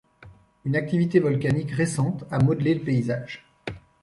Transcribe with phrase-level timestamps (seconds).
[0.65, 3.45] Une activité volcanique récente a modelé le paysage.